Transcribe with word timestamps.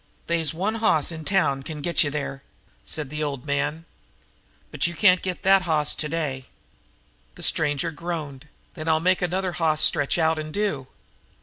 "They's 0.25 0.51
one 0.51 0.73
hoss 0.81 1.11
in 1.11 1.25
town 1.25 1.61
can 1.61 1.79
get 1.81 2.03
you 2.03 2.09
there," 2.09 2.41
said 2.83 3.11
the 3.11 3.21
old 3.21 3.45
man. 3.45 3.85
"But 4.71 4.87
you 4.87 4.95
can't 4.95 5.21
get 5.21 5.43
that 5.43 5.61
hoss 5.61 5.93
today." 5.93 6.45
The 7.35 7.43
stranger 7.43 7.91
groaned. 7.91 8.47
"Then 8.73 8.87
I'll 8.87 8.99
make 8.99 9.21
another 9.21 9.51
hoss 9.51 9.83
stretch 9.83 10.17
out 10.17 10.39
and 10.39 10.51
do." 10.51 10.87